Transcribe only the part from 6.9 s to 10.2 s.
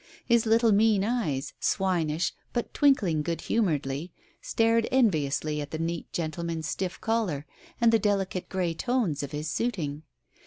collar and the delicate grey tones of his suiting.